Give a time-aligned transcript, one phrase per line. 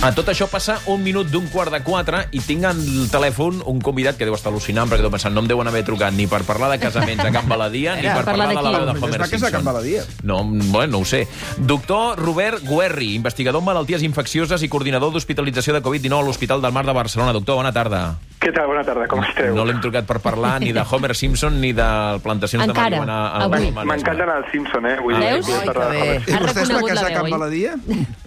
[0.00, 2.78] A tot això passa un minut d'un quart de quatre i tinc al
[3.12, 6.14] telèfon un convidat que deu estar al·lucinant perquè deu pensar no em deuen haver trucat
[6.16, 8.94] ni per parlar de casaments a Can Baladia ni per parlar parlar de la de
[8.94, 9.04] veu de?
[9.04, 10.16] Homer Simpson.
[10.24, 10.38] No,
[10.72, 11.26] bueno, no ho sé.
[11.58, 16.72] Doctor Robert Guerri, investigador en malalties infeccioses i coordinador d'hospitalització de Covid-19 a l'Hospital del
[16.72, 17.34] Mar de Barcelona.
[17.36, 18.00] Doctor, bona tarda.
[18.40, 18.70] Què tal?
[18.72, 19.52] Bona tarda, com esteu?
[19.52, 21.90] No l'hem trucat per parlar ni de Homer Simpson ni de
[22.24, 23.68] plantacions Encara, de marihuana al avui.
[23.68, 23.84] Maresme.
[23.92, 24.96] M'encanten els Simpson, eh?
[25.04, 25.52] Vull Ah, dir, veus?
[25.60, 26.08] Ai, parlar que de bé.
[26.08, 26.40] Homer I Simpson.
[26.40, 27.36] Ha vostè es va reconegut la casar a veu, Can oi?
[27.36, 27.76] Baladia?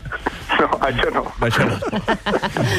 [0.83, 1.23] Això no.
[1.43, 1.77] Això no.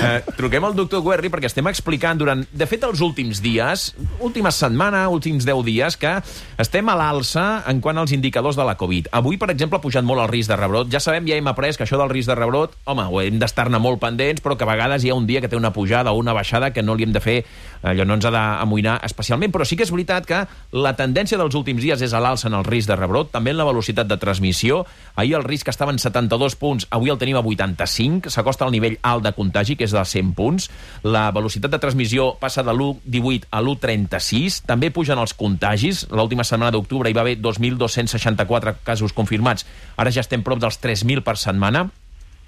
[0.05, 3.87] eh, truquem al doctor Guerri perquè estem explicant durant, de fet, els últims dies,
[4.25, 6.15] última setmana, últims 10 dies, que
[6.61, 9.11] estem a l'alça en quant als indicadors de la Covid.
[9.13, 10.91] Avui, per exemple, ha pujat molt el risc de rebrot.
[10.93, 13.81] Ja sabem, ja hem après que això del risc de rebrot, home, ho hem d'estar-ne
[13.83, 16.21] molt pendents, però que a vegades hi ha un dia que té una pujada o
[16.21, 17.39] una baixada que no li hem de fer,
[17.85, 20.41] allò no ens ha d'amoïnar especialment, però sí que és veritat que
[20.73, 23.61] la tendència dels últims dies és a l'alça en el risc de rebrot, també en
[23.61, 24.85] la velocitat de transmissió.
[25.15, 28.97] Ahir el risc estava en 72 punts, avui el tenim a 85, s'acosta al nivell
[29.03, 30.71] alt de contagi, que és de 100 punts.
[31.05, 34.63] La velocitat de transmissió passa de l'1,18 a l'1,36.
[34.67, 36.07] També pugen els contagis.
[36.11, 39.67] L'última setmana d'octubre hi va haver 2.264 casos confirmats.
[39.97, 41.89] Ara ja estem prop dels 3.000 per setmana.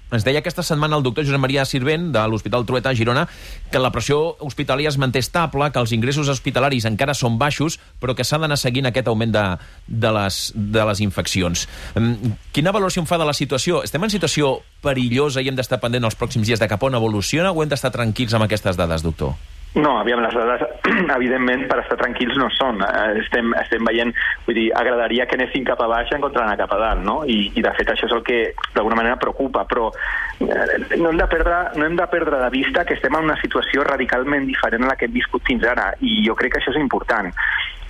[0.07, 3.25] Ens deia aquesta setmana el doctor Josep Maria Sirvent, de l'Hospital Trueta a Girona,
[3.71, 8.15] que la pressió hospitalària es manté estable, que els ingressos hospitalaris encara són baixos, però
[8.15, 9.43] que s'ha d'anar seguint aquest augment de,
[9.87, 11.67] de, les, de les infeccions.
[11.99, 13.83] Mm, Quina valoració en fa de la situació?
[13.83, 17.51] Estem en situació perillosa i hem d'estar pendent els pròxims dies de cap on evoluciona
[17.51, 19.35] o hem d'estar tranquils amb aquestes dades, doctor?
[19.77, 20.63] No, aviam, les dades,
[21.17, 22.81] evidentment, per estar tranquils no són.
[22.81, 24.13] Eh, Estem, estem veient,
[24.47, 27.19] vull dir, agradaria que anessin cap a baix en contra d'anar cap a dalt, no?
[27.29, 28.39] I, I, de fet, això és el que,
[28.73, 29.67] d'alguna manera, preocupa.
[29.69, 33.29] Però eh, no hem, de perdre, no hem de perdre de vista que estem en
[33.29, 36.63] una situació radicalment diferent a la que hem viscut fins ara, i jo crec que
[36.63, 37.29] això és important.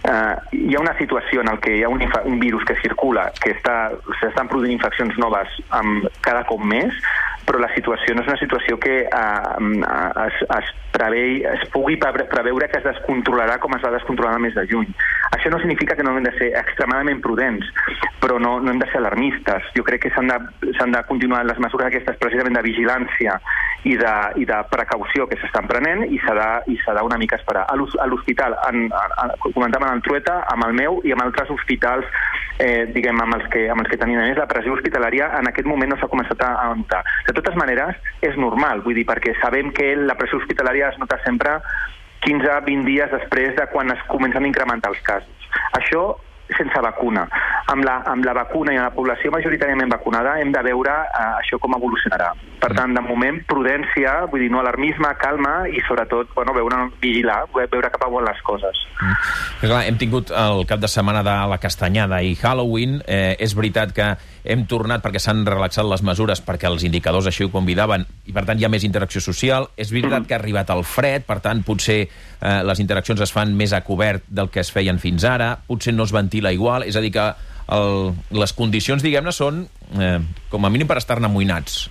[0.07, 3.25] Uh, hi ha una situació en la que hi ha un, un virus que circula,
[3.43, 3.91] que està-
[4.21, 6.95] s'estan produint infeccions noves amb, cada cop més,
[7.47, 12.25] però la situació no és una situació que uh, es, es, prevei, es pugui pre-
[12.31, 14.87] preveure que es descontrolarà com es va descontrolar el mes de juny.
[15.35, 17.67] Això no significa que no hem de ser extremadament prudents,
[18.23, 19.67] però no, no hem de ser alarmistes.
[19.75, 20.39] Jo crec que s'han de,
[20.71, 23.35] de continuar les mesures aquestes precisament de vigilància
[23.85, 27.17] i de, i de precaució que s'estan prenent i s'ha de, i s'ha de una
[27.17, 27.65] mica esperar.
[27.69, 31.11] A l'hos- a l'hospital, en- en- en- comentàvem en el Trueta, amb el meu i
[31.13, 32.05] amb altres hospitals
[32.59, 35.67] eh, diguem, amb els que, amb els que tenien més, la pressió hospitalària en aquest
[35.67, 37.03] moment no s'ha començat a notar.
[37.27, 41.19] De totes maneres, és normal, vull dir, perquè sabem que la pressió hospitalària es nota
[41.23, 41.59] sempre
[42.25, 45.49] 15-20 dies després de quan es comencen a incrementar els casos.
[45.77, 46.15] Això
[46.57, 47.27] sense vacuna.
[47.67, 51.31] Amb la, amb la vacuna i amb la població majoritàriament vacunada hem de veure eh,
[51.41, 52.29] això com evolucionarà.
[52.57, 57.43] Per tant, de moment, prudència, vull dir, no alarmisme, calma i sobretot, bueno, veure, vigilar,
[57.53, 58.79] veure cap a on les coses.
[59.59, 63.01] Que Clar, hem tingut el cap de setmana de la castanyada i Halloween.
[63.05, 64.07] Eh, és veritat que
[64.47, 68.45] hem tornat perquè s'han relaxat les mesures perquè els indicadors així ho convidaven i per
[68.47, 69.69] tant hi ha més interacció social.
[69.77, 73.53] És veritat que ha arribat el fred, per tant potser eh, les interaccions es fan
[73.59, 76.97] més a cobert del que es feien fins ara, potser no es ventila igual, és
[76.97, 77.27] a dir que
[77.73, 79.65] el, les condicions, diguem-ne, són
[79.99, 80.19] eh,
[80.49, 81.87] com a mínim per estar-ne amoïnats.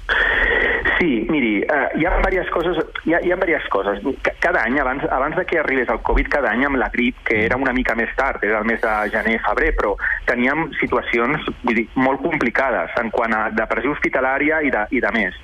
[0.96, 3.98] Sí, miri, uh, hi ha diverses coses, hi ha, hi ha diverses coses.
[4.24, 7.18] Ca- Cada any, abans, abans de que arribés el Covid, cada any amb la grip,
[7.26, 9.92] que era una mica més tard, era el mes de gener, febrer, però
[10.24, 15.02] teníem situacions vull dir, molt complicades en quant a de pressió hospitalària i de, i
[15.04, 15.36] de més.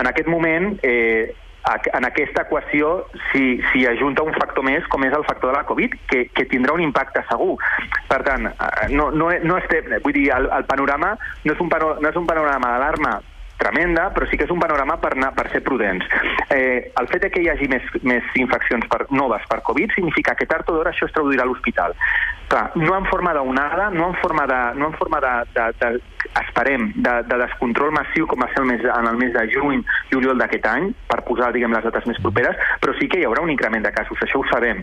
[0.00, 1.30] En aquest moment, eh,
[1.66, 5.66] en aquesta equació s'hi s'hi ajunta un factor més, com és el factor de la
[5.68, 7.56] Covid, que, que tindrà un impacte segur.
[8.08, 11.72] Per tant, eh, no, no, no estem, vull dir, el, el panorama no és un,
[11.72, 13.16] pano, no és un panorama d'alarma
[13.56, 16.04] tremenda, però sí que és un panorama per, anar, per ser prudents.
[16.52, 20.48] Eh, el fet que hi hagi més, més infeccions per, noves per Covid significa que
[20.48, 21.96] tard o d'hora això es traduirà a l'hospital.
[22.52, 25.90] Clar, no en forma d'onada, no en forma de, no en forma de, de, de
[26.42, 29.84] esperem, de, de descontrol massiu com va ser el mes, en el mes de juny,
[30.12, 33.44] juliol d'aquest any, per posar, diguem, les dates més properes, però sí que hi haurà
[33.44, 34.82] un increment de casos, això ho sabem.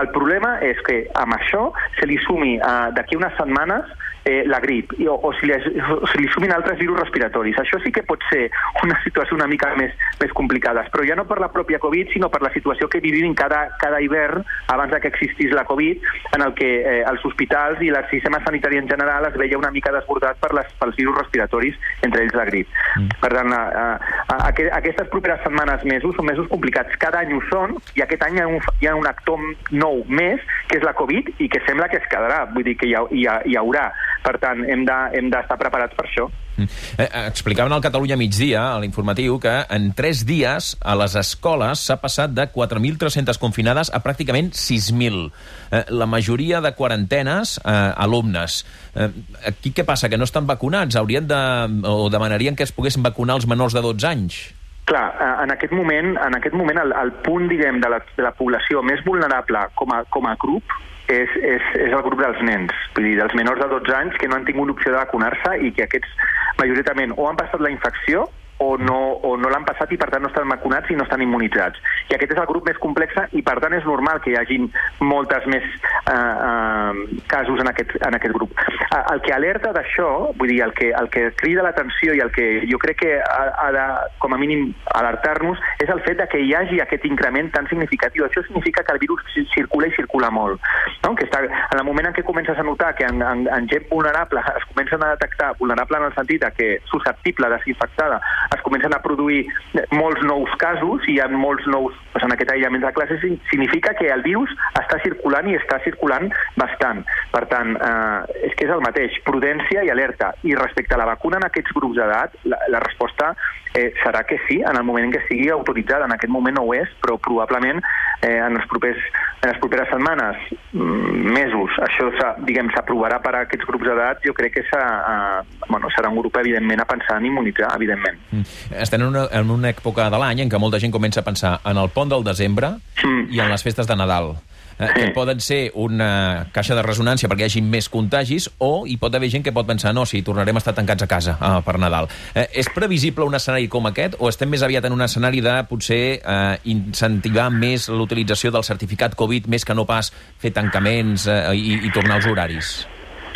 [0.00, 3.92] El problema és que amb això se li sumi eh, d'aquí unes setmanes
[4.24, 7.58] eh, la grip i, o, o si, li, o si li sumin altres virus respiratoris.
[7.60, 8.48] Això sí que pot ser
[8.82, 12.30] una situació una mica més, més complicada, però ja no per la pròpia Covid, sinó
[12.32, 16.02] per la situació que vivim cada, cada hivern abans de que existís la Covid,
[16.36, 19.72] en el que eh, els hospitals i el sistema sanitari en general es veia una
[19.74, 22.68] mica desbordat per les, pels virus respiratoris, entre ells la grip.
[22.98, 23.08] Mm.
[23.20, 26.96] Per tant, a, a, a, aquestes properes setmanes, mesos, són mesos complicats.
[27.02, 29.38] Cada any ho són, i aquest any hi ha un, hi ha un actor
[29.70, 32.88] nou més, que és la Covid, i que sembla que es quedarà, vull dir que
[32.88, 33.90] hi, ha, hi, ha, hi haurà.
[34.24, 36.28] Per tant, hem de- hem d'estar de, preparats per això.
[36.56, 36.66] Eh,
[36.98, 41.98] eh, explicaven al Catalunya migdia, a l'informatiu, que en tres dies a les escoles s'ha
[42.02, 45.30] passat de 4.300 confinades a pràcticament 6.000.
[45.70, 48.62] Eh, la majoria de quarantenes, eh, alumnes.
[48.94, 49.10] Eh,
[49.46, 50.08] aquí què passa?
[50.08, 50.96] Que no estan vacunats?
[50.96, 51.40] Haurien de,
[51.88, 54.42] o demanarien que es poguessin vacunar els menors de 12 anys?
[54.84, 58.22] Clar, eh, en aquest moment, en aquest moment el, el punt, diguem, de la, de
[58.22, 60.76] la població més vulnerable com a, com a grup
[61.08, 64.28] és, és, és el grup dels nens, vull dir, dels menors de 12 anys que
[64.28, 66.14] no han tingut l'opció de vacunar-se i que aquests
[66.60, 68.28] majoritàriament o han passat la infecció
[68.58, 71.22] o no, o no l'han passat i per tant no estan vacunats i no estan
[71.24, 71.80] immunitzats.
[72.10, 74.68] I aquest és el grup més complex i per tant és normal que hi hagin
[75.02, 78.54] moltes més eh, eh, casos en aquest, en aquest grup.
[79.00, 82.46] El que alerta d'això, vull dir, el que, el que crida l'atenció i el que
[82.70, 83.84] jo crec que ha, ha de,
[84.22, 88.28] com a mínim, alertar-nos és el fet de que hi hagi aquest increment tan significatiu.
[88.28, 89.24] Això significa que el virus
[89.54, 90.62] circula i circula molt.
[91.02, 91.14] No?
[91.18, 93.88] Que està, en el moment en què comences a notar que en, en, en gent
[93.90, 98.20] vulnerable es comencen a detectar, vulnerable en el sentit que susceptible de ser infectada,
[98.54, 99.44] es comencen a produir
[99.92, 103.18] molts nous casos i hi ha molts nous, doncs en aquest aïllament de classe
[103.50, 106.30] significa que el virus està circulant i està circulant
[106.60, 107.04] bastant.
[107.32, 110.32] Per tant, eh, és que és el mateix, prudència i alerta.
[110.44, 113.34] I respecte a la vacuna en aquests grups d'edat, la, la resposta
[113.74, 116.06] eh, serà que sí, en el moment en què estigui autoritzada.
[116.06, 117.82] En aquest moment no ho és, però probablement
[118.22, 119.00] eh, en, els propers,
[119.42, 120.40] en les properes setmanes,
[120.72, 122.10] mm, mesos, això
[122.46, 126.38] diguem s'aprovarà per a aquests grups d'edat, jo crec que eh, bueno, serà un grup,
[126.40, 128.20] evidentment, a pensar en immunitzar, evidentment.
[128.40, 128.80] Mm.
[128.82, 131.58] Estem en una, en una època de l'any en què molta gent comença a pensar
[131.64, 133.30] en el pont del desembre mm.
[133.34, 134.34] i en les festes de Nadal
[134.78, 138.96] eh, que poden ser una caixa de resonància perquè hi hagi més contagis, o hi
[139.00, 141.52] pot haver gent que pot pensar, no, si tornarem a estar tancats a casa eh,
[141.66, 142.08] per Nadal.
[142.34, 145.58] Eh, és previsible un escenari com aquest, o estem més aviat en un escenari de
[145.70, 151.40] potser eh, incentivar més l'utilització del certificat Covid més que no pas fer tancaments eh,
[151.54, 152.74] i, i tornar als horaris?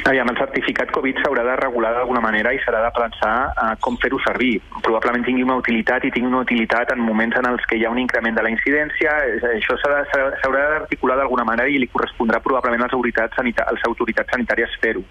[0.08, 3.98] Aviam, el certificat Covid s'haurà de regular d'alguna manera i s'haurà de pensar uh, com
[4.00, 4.54] fer-ho servir.
[4.86, 7.90] Probablement tingui una utilitat i tingui una utilitat en moments en els que hi ha
[7.92, 9.18] un increment de la incidència.
[9.50, 14.32] Això s'haurà d'articular d'alguna manera i li correspondrà probablement a les autoritats, sanita les autoritats
[14.32, 15.04] sanitàries fer-ho.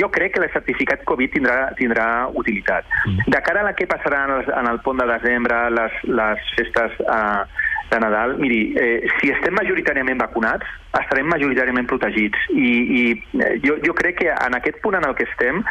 [0.00, 2.88] Jo crec que el certificat Covid tindrà, tindrà utilitat.
[3.04, 3.28] Mm.
[3.36, 6.52] De cara a la que passarà en el, en el pont de desembre, les, les
[6.56, 7.44] festes eh,
[7.90, 10.66] de Nadal, miri, eh, si estem majoritàriament vacunats,
[11.00, 12.38] estarem majoritàriament protegits.
[12.54, 13.02] I, i
[13.40, 15.62] eh, jo, jo crec que en aquest punt en el que estem,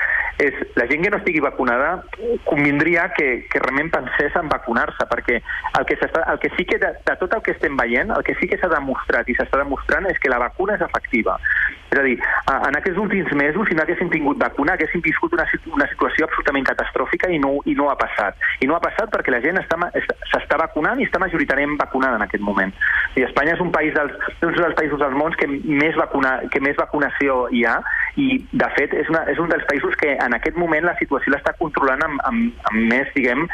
[0.43, 1.91] és la gent que no estigui vacunada
[2.47, 5.39] convindria que, que realment pensés en vacunar-se, perquè
[5.79, 8.35] el que, el que sí que de, de tot el que estem veient, el que
[8.39, 11.37] sí que s'ha demostrat i s'està demostrant és que la vacuna és efectiva.
[11.93, 12.15] És a dir,
[12.49, 15.45] en aquests últims mesos, si no haguéssim tingut vacuna, haguéssim viscut una,
[15.75, 18.39] una situació absolutament catastròfica i no, i no ha passat.
[18.65, 22.43] I no ha passat perquè la gent s'està vacunant i està majoritàriament vacunada en aquest
[22.43, 22.73] moment.
[23.15, 26.61] I Espanya és un país dels, un dels països del món que més, vacuna, que
[26.63, 27.77] més vacunació hi ha
[28.19, 31.33] i, de fet, és, una, és un dels països que en aquest moment la situació
[31.33, 33.47] l'està controlant amb, amb, amb més, diguem,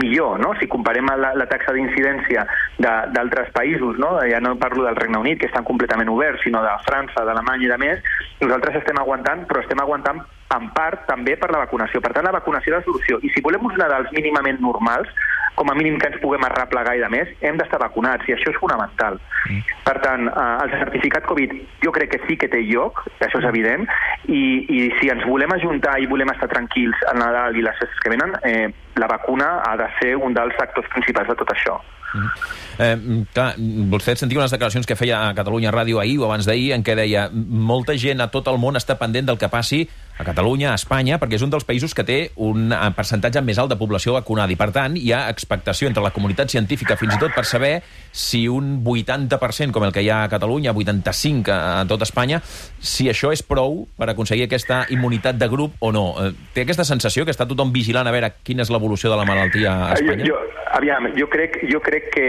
[0.00, 0.54] millor, no?
[0.60, 2.46] Si comparem la, la taxa d'incidència
[2.78, 4.16] d'altres països, no?
[4.30, 7.72] Ja no parlo del Regne Unit, que estan completament oberts, sinó de França, d'Alemanya i
[7.74, 10.22] de més, nosaltres estem aguantant, però estem aguantant
[10.54, 12.02] en part també per la vacunació.
[12.02, 13.18] Per tant, la vacunació és la solució.
[13.22, 15.10] I si volem uns Nadals mínimament normals,
[15.54, 18.50] com a mínim que ens puguem arreplegar i de més, hem d'estar vacunats, i això
[18.50, 19.18] és fonamental.
[19.48, 19.74] Mm.
[19.86, 21.54] Per tant, eh, el certificat Covid
[21.84, 23.86] jo crec que sí que té lloc, això és evident,
[24.26, 28.02] i, i si ens volem ajuntar i volem estar tranquils al Nadal i les festes
[28.02, 28.68] que venen, eh,
[29.00, 31.78] la vacuna ha de ser un dels actors principals de tot això.
[32.14, 32.30] Mm.
[32.78, 32.96] Eh,
[33.34, 33.52] clar,
[33.90, 36.94] vostè sentia unes declaracions que feia a Catalunya Ràdio ahir o abans d'ahir en què
[36.98, 39.84] deia molta gent a tot el món està pendent del que passi
[40.18, 43.58] a Catalunya, a Espanya, perquè és un dels països que té un eh, percentatge més
[43.58, 47.16] alt de població vacunada i, per tant, hi ha expectació entre la comunitat científica fins
[47.16, 47.74] i tot per saber
[48.14, 52.40] si un 80%, com el que hi ha a Catalunya, 85% a, a tot Espanya,
[52.78, 56.06] si això és prou per aconseguir aquesta immunitat de grup o no.
[56.22, 59.26] Eh, té aquesta sensació que està tothom vigilant a veure quina és l'evolució de la
[59.26, 60.28] malaltia a Espanya?
[60.30, 62.28] Jo, jo, aviam, jo crec, jo crec que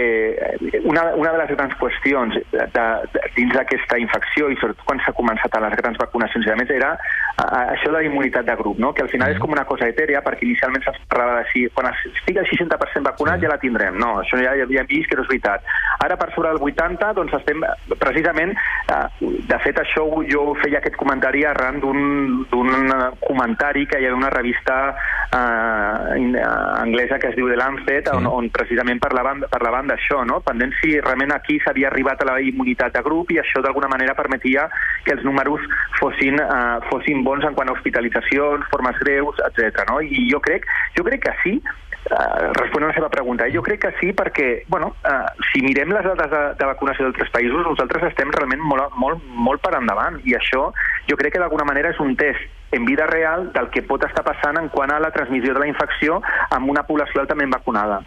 [0.82, 5.14] una, una de les grans qüestions de, de, dins d'aquesta infecció i sobretot quan s'ha
[5.16, 6.94] començat a les grans vacunacions i a més era
[7.36, 8.92] a, això de la immunitat de grup, no?
[8.96, 11.90] que al final és com una cosa etèria, perquè inicialment se'ns parlava de si quan
[11.92, 13.98] estigui el 60% vacunat ja la tindrem.
[14.00, 15.66] No, això ja, ja hem vist que no és veritat.
[16.04, 17.64] Ara, per sobre del 80, doncs estem
[18.00, 18.56] precisament...
[18.86, 19.04] Eh,
[19.46, 22.00] de fet, això jo feia aquest comentari arran d'un
[23.22, 24.76] comentari que hi havia una revista
[25.34, 26.42] eh,
[26.80, 28.14] anglesa que es diu The Lancet, sí.
[28.16, 30.40] on, on precisament parlaven, parlaven d'això, no?
[30.46, 34.16] pendent si realment aquí s'havia arribat a la immunitat de grup i això d'alguna manera
[34.18, 34.68] permetia
[35.04, 35.62] que els números
[36.00, 39.84] fossin, eh, fossin bons en quant a hospitalitzacions, formes greus, etc.
[39.90, 40.00] No?
[40.00, 40.68] I jo crec,
[40.98, 41.58] jo crec que sí,
[42.06, 43.48] Uh, responent a la seva pregunta.
[43.50, 47.32] Jo crec que sí perquè, bueno, uh, si mirem les dades de, de vacunació d'altres
[47.34, 50.68] països, nosaltres estem realment molt, molt, molt per endavant i això
[51.10, 54.24] jo crec que d'alguna manera és un test en vida real del que pot estar
[54.26, 56.20] passant en quant a la transmissió de la infecció
[56.50, 58.02] amb una població altament vacunada.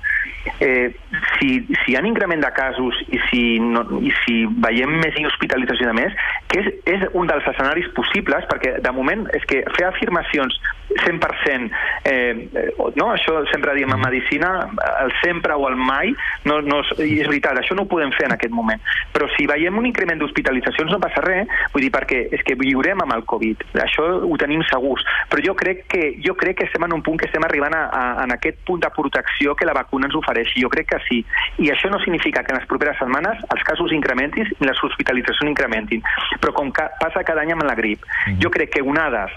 [0.59, 0.95] eh,
[1.37, 5.89] si, si hi ha increment de casos i si, no, i si veiem més hospitalització
[5.89, 6.15] de més,
[6.49, 10.55] que és, és un dels escenaris possibles, perquè de moment és que fer afirmacions
[10.89, 11.69] 100%,
[12.09, 12.47] eh,
[12.95, 13.09] no?
[13.13, 14.51] això sempre diem en medicina,
[15.03, 16.13] el sempre o el mai,
[16.49, 18.81] no, no, és veritat, això no ho podem fer en aquest moment.
[19.13, 23.03] Però si veiem un increment d'hospitalitzacions no passa res, vull dir, perquè és que viurem
[23.05, 26.83] amb el Covid, això ho tenim segurs, però jo crec que, jo crec que estem
[26.87, 29.75] en un punt que estem arribant a, a, en aquest punt de protecció que la
[29.77, 31.19] vacuna ens ofereixi, jo crec que sí,
[31.63, 35.51] i això no significa que en les properes setmanes els casos incrementin i les hospitalitzacions
[35.51, 36.03] incrementin,
[36.39, 38.03] però com ca passa cada any amb la grip,
[38.41, 39.35] jo crec que onades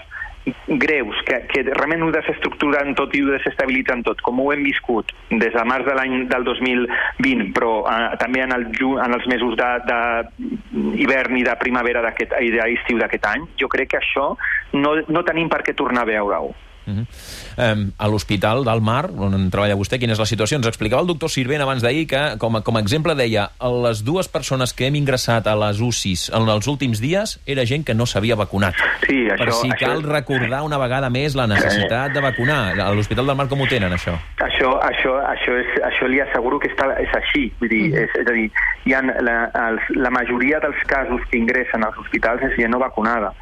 [0.67, 5.13] greus, que, que realment ho desestructuren tot i ho desestabilitzen tot, com ho hem viscut
[5.31, 8.67] des de març de l'any del 2020, però eh, també en, el,
[9.05, 12.03] en els mesos d'hivern i de primavera
[12.43, 14.33] i d'estiu d'aquest any, jo crec que això
[14.75, 16.53] no, no tenim per què tornar a veure-ho.
[16.85, 17.73] Uh -huh.
[17.73, 20.57] um, a l'Hospital del Mar, on treballa vostè, quina és la situació?
[20.57, 23.49] Ens explicava el doctor Sirvent abans d'ahir que, com a, com a exemple, deia
[23.83, 27.83] les dues persones que hem ingressat a les UCIs en els últims dies era gent
[27.85, 28.75] que no s'havia vacunat.
[29.05, 29.85] Sí, això, per si això...
[29.85, 32.79] cal recordar una vegada més la necessitat de vacunar.
[32.79, 34.15] A l'Hospital del Mar com ho tenen, això?
[34.43, 37.47] Això, això, això, és, això li asseguro que està, és així.
[37.59, 38.49] Vull dir, és, és a dir,
[38.85, 39.37] hi ha la,
[39.67, 43.33] els, la majoria dels casos que ingressen als hospitals és gent no vacunada.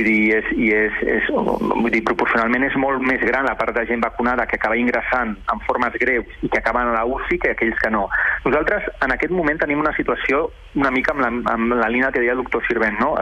[0.00, 3.74] Vull dir, és, i és, és, vull dir, proporcionalment és molt més gran la part
[3.76, 7.36] de gent vacunada que acaba ingressant en formes greus i que acaben a la UCI
[7.42, 8.06] que aquells que no.
[8.46, 12.22] Nosaltres en aquest moment tenim una situació una mica amb la, amb la línia que
[12.22, 13.12] deia el doctor Sirvent, no?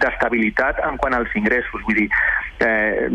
[0.00, 1.82] d'estabilitat en quant als ingressos.
[1.86, 2.08] Vull dir,
[2.64, 3.08] eh,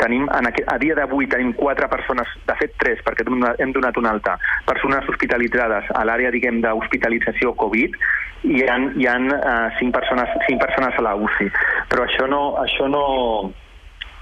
[0.00, 3.98] tenim, en aquest, a dia d'avui tenim quatre persones, de fet tres, perquè hem donat
[4.00, 4.36] una alta,
[4.68, 7.96] persones hospitalitzades a l'àrea, diguem, d'hospitalització Covid,
[8.42, 11.50] i hi ha, hi ha uh, cinc, persones, cinc persones a la UCI.
[11.92, 13.04] Però això no, això no,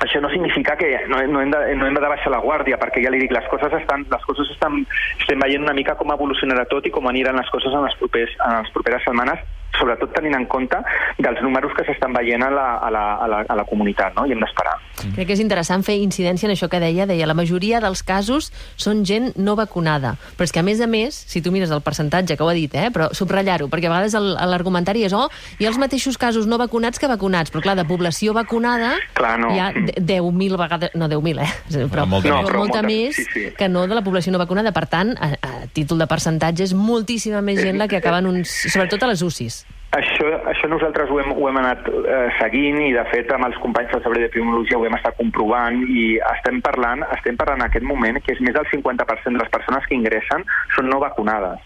[0.04, 3.04] això no significa que no, no, hem de, no hem de baixar la guàrdia, perquè
[3.04, 4.82] ja li dic, les coses estan, les coses estan,
[5.20, 8.36] estem veient una mica com evolucionarà tot i com aniran les coses en les, propers,
[8.46, 9.42] en les properes setmanes,
[9.80, 10.78] sobretot tenint en compte
[11.18, 14.26] dels números que s'estan veient a la, a la, a la, a la comunitat, no?
[14.28, 14.76] i hem d'esperar.
[15.00, 15.14] Mm.
[15.16, 18.50] Crec que és interessant fer incidència en això que deia, deia la majoria dels casos
[18.80, 21.82] són gent no vacunada, però és que a més a més, si tu mires el
[21.84, 24.16] percentatge, que ho ha dit, eh, però subratllar-ho, perquè a vegades
[24.52, 27.86] l'argumentari és, oh, hi ha els mateixos casos no vacunats que vacunats, però clar, de
[27.88, 29.54] població vacunada clar, no.
[29.54, 33.16] hi ha 10.000 vegades, no 10.000, eh, però, molta, però, no, però molta, molta més
[33.16, 33.46] sí, sí.
[33.56, 36.76] que no de la població no vacunada, per tant, a, a títol de percentatge és
[36.76, 39.62] moltíssima més gent la que acaben uns, sobretot a les UCIs.
[39.90, 43.56] Això, això nosaltres ho hem, ho hem anat eh, seguint i, de fet, amb els
[43.58, 46.04] companys del Servei d'Epidemiologia ho hem estat comprovant i
[46.36, 49.88] estem parlant, estem parlant en aquest moment que és més del 50% de les persones
[49.90, 51.58] que ingressen són no vacunades.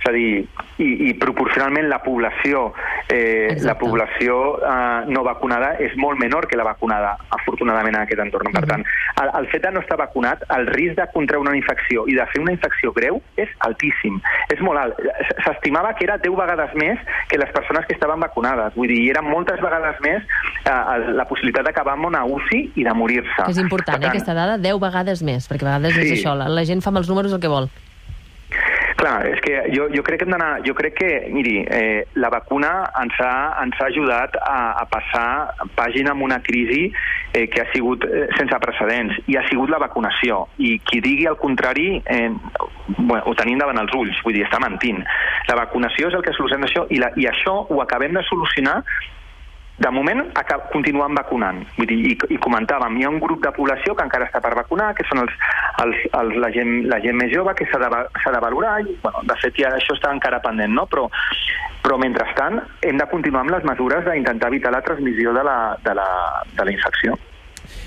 [0.00, 0.42] És a dir,
[0.82, 2.66] i, i proporcionalment la població,
[3.08, 8.20] eh, la població eh, no vacunada és molt menor que la vacunada, afortunadament, en aquest
[8.26, 8.52] entorn.
[8.52, 8.84] Per tant,
[9.22, 12.28] el, el fet de no estar vacunat, el risc de contraure una infecció i de
[12.32, 14.20] fer una infecció greu és altíssim.
[14.52, 15.00] És molt alt.
[15.46, 18.74] S'estimava que era 10 vegades més que les persones que estaven vacunades.
[18.74, 20.24] Vull dir, eren moltes vegades més
[20.66, 23.46] eh, la possibilitat d'acabar amb una UCI i de morir-se.
[23.48, 26.06] És important, tant, eh, aquesta dada, 10 vegades més, perquè a vegades sí.
[26.06, 27.70] és això, la, la gent fa amb els números el que vol.
[29.00, 30.50] Clar, és que jo, jo crec que hem d'anar...
[30.66, 35.28] Jo crec que, miri, eh, la vacuna ens ha, ens ha ajudat a, a passar
[35.78, 36.82] pàgina amb una crisi
[37.32, 40.42] eh, que ha sigut eh, sense precedents, i ha sigut la vacunació.
[40.60, 42.28] I qui digui el contrari, eh,
[42.98, 45.00] bueno, ho tenim davant els ulls, vull dir, està mentint.
[45.48, 48.82] La vacunació és el que soluciona això, i, la, i això ho acabem de solucionar
[49.80, 50.20] de moment,
[50.72, 51.62] continuen vacunant.
[51.78, 54.52] Vull dir, i, i comentàvem, hi ha un grup de població que encara està per
[54.58, 55.32] vacunar, que són els,
[55.84, 57.88] els, els, la, gent, la gent més jove, que s'ha de,
[58.36, 60.84] de valorar, i bueno, de fet ja això està encara pendent, no?
[60.90, 61.06] però,
[61.80, 65.96] però mentrestant hem de continuar amb les mesures d'intentar evitar la transmissió de la, de
[65.96, 66.08] la,
[66.52, 67.16] de la infecció.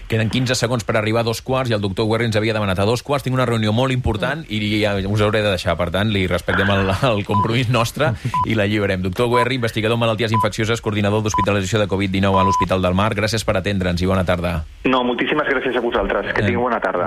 [0.08, 2.80] Queden 15 segons per arribar a dos quarts i el doctor Guerri ens havia demanat
[2.80, 3.25] a dos quarts.
[3.25, 5.74] Tinc una reunió molt important i ja us hauré de deixar.
[5.80, 8.12] Per tant, li respectem el, el compromís nostre
[8.46, 9.02] i la lliurem.
[9.02, 13.10] Doctor Guerri, investigador en malalties infeccioses, coordinador d'hospitalització de Covid-19 a l'Hospital del Mar.
[13.18, 14.60] Gràcies per atendre'ns i bona tarda.
[14.86, 16.30] No, moltíssimes gràcies a vosaltres.
[16.36, 17.02] Que tingueu bona tarda.